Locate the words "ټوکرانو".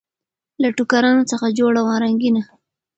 0.77-1.23